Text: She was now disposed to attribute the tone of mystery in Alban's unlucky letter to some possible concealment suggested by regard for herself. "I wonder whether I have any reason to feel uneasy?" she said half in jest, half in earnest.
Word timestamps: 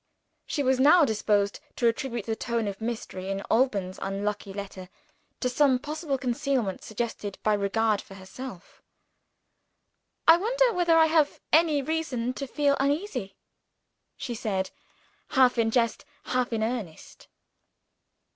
She 0.47 0.63
was 0.63 0.79
now 0.79 1.05
disposed 1.05 1.59
to 1.75 1.87
attribute 1.87 2.25
the 2.25 2.35
tone 2.35 2.67
of 2.67 2.81
mystery 2.81 3.29
in 3.29 3.43
Alban's 3.51 3.99
unlucky 4.01 4.51
letter 4.51 4.89
to 5.41 5.47
some 5.47 5.77
possible 5.77 6.17
concealment 6.17 6.83
suggested 6.83 7.37
by 7.43 7.53
regard 7.53 8.01
for 8.01 8.15
herself. 8.15 8.81
"I 10.27 10.37
wonder 10.37 10.73
whether 10.73 10.97
I 10.97 11.05
have 11.05 11.39
any 11.53 11.83
reason 11.83 12.33
to 12.33 12.47
feel 12.47 12.75
uneasy?" 12.79 13.35
she 14.17 14.33
said 14.33 14.71
half 15.27 15.59
in 15.59 15.69
jest, 15.69 16.03
half 16.23 16.51
in 16.51 16.63
earnest. 16.63 17.27